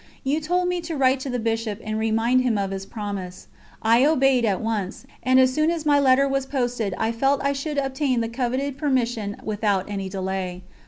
You 0.23 0.41
told 0.41 0.67
me 0.67 0.81
to 0.81 0.95
write 0.97 1.19
to 1.19 1.29
the 1.29 1.37
Bishop 1.37 1.79
and 1.83 1.99
remind 1.99 2.41
him 2.41 2.57
of 2.57 2.71
his 2.71 2.87
promise. 2.87 3.45
I 3.83 4.03
obeyed 4.03 4.45
at 4.45 4.59
once, 4.59 5.05
and 5.21 5.39
as 5.39 5.53
soon 5.53 5.69
as 5.69 5.85
my 5.85 5.99
letter 5.99 6.27
was 6.27 6.47
posted 6.47 6.95
I 6.97 7.11
felt 7.11 7.39
I 7.45 7.53
should 7.53 7.77
obtain 7.77 8.19
the 8.19 8.27
coveted 8.27 8.79
permission 8.79 9.35
without 9.43 9.87
any 9.87 10.09
delay. 10.09 10.63